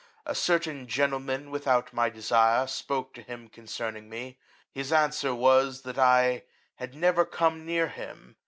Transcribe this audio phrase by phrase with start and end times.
[0.25, 4.39] A certain gentleman, without ^^ my desire, spoke to him concerning me:
[4.71, 6.41] his answer was, that I
[6.77, 8.35] had never come" near him.